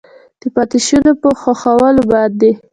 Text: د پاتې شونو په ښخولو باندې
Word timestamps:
د 0.41 0.43
پاتې 0.55 0.79
شونو 0.85 1.11
په 1.21 1.29
ښخولو 1.41 2.03
باندې 2.13 2.49